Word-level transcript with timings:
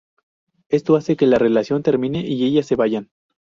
Esto 0.69 0.95
hace 0.95 1.15
que 1.15 1.27
la 1.27 1.37
relación 1.37 1.83
termine 1.83 2.21
y 2.27 2.43
ellas 2.47 2.65
se 2.65 2.75
vayan. 2.75 3.11